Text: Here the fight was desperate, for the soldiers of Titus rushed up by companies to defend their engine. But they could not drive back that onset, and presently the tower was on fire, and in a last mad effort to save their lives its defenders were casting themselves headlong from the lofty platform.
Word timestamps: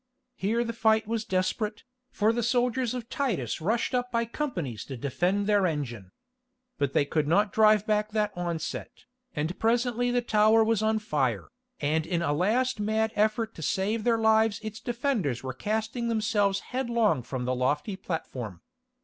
Here 0.35 0.63
the 0.63 0.73
fight 0.73 1.05
was 1.05 1.25
desperate, 1.25 1.83
for 2.09 2.33
the 2.33 2.41
soldiers 2.41 2.95
of 2.95 3.07
Titus 3.07 3.61
rushed 3.61 3.93
up 3.93 4.11
by 4.11 4.25
companies 4.25 4.83
to 4.85 4.97
defend 4.97 5.45
their 5.45 5.67
engine. 5.67 6.11
But 6.79 6.93
they 6.93 7.05
could 7.05 7.27
not 7.27 7.53
drive 7.53 7.85
back 7.85 8.09
that 8.09 8.31
onset, 8.35 9.05
and 9.35 9.59
presently 9.59 10.09
the 10.09 10.23
tower 10.23 10.63
was 10.63 10.81
on 10.81 10.97
fire, 10.97 11.49
and 11.79 12.07
in 12.07 12.23
a 12.23 12.33
last 12.33 12.79
mad 12.79 13.11
effort 13.15 13.53
to 13.53 13.61
save 13.61 14.03
their 14.03 14.17
lives 14.17 14.59
its 14.63 14.79
defenders 14.79 15.43
were 15.43 15.53
casting 15.53 16.07
themselves 16.07 16.61
headlong 16.71 17.21
from 17.21 17.45
the 17.45 17.53
lofty 17.53 17.95
platform. 17.95 18.61